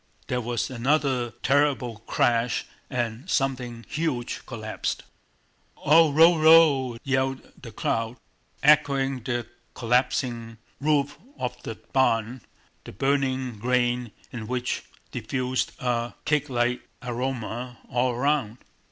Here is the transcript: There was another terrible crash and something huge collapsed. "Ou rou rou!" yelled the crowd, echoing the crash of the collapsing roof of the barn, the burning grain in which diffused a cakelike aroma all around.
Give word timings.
There 0.29 0.41
was 0.41 0.71
another 0.71 1.29
terrible 1.43 1.99
crash 2.07 2.65
and 2.89 3.29
something 3.29 3.85
huge 3.87 4.43
collapsed. 4.47 5.03
"Ou 5.77 6.11
rou 6.11 6.39
rou!" 6.39 6.97
yelled 7.03 7.51
the 7.61 7.71
crowd, 7.71 8.17
echoing 8.63 9.19
the 9.19 9.21
crash 9.21 9.41
of 9.41 9.45
the 9.45 9.49
collapsing 9.75 10.57
roof 10.79 11.19
of 11.37 11.61
the 11.61 11.75
barn, 11.93 12.41
the 12.83 12.91
burning 12.91 13.59
grain 13.59 14.11
in 14.31 14.47
which 14.47 14.85
diffused 15.11 15.73
a 15.79 16.15
cakelike 16.25 16.81
aroma 17.03 17.77
all 17.87 18.13
around. 18.13 18.57